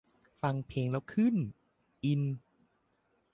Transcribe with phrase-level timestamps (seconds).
[0.41, 1.35] ฟังเพลงแล้วเพราะขึ้น
[2.05, 2.21] อิน